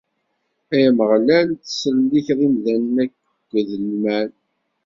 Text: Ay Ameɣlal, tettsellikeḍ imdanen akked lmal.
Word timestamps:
Ay 0.73 0.83
Ameɣlal, 0.89 1.47
tettsellikeḍ 1.55 2.39
imdanen 2.47 2.95
akked 3.03 3.67
lmal. 3.83 4.29